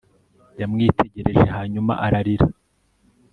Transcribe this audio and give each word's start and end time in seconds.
Yaramwitegereje 0.59 1.45
hanyuma 1.57 1.91
ararira 2.05 2.47